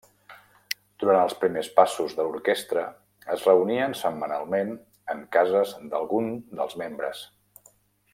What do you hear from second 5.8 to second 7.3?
d'algun dels membres.